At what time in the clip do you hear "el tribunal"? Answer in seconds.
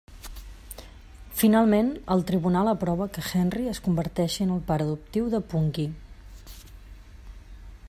2.15-2.71